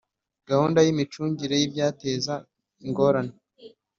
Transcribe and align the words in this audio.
Gahunda 0.49 0.79
y 0.81 0.89
imicungire 0.93 1.55
y 1.57 1.65
ibyateza 1.67 2.33
ingorane 2.85 3.35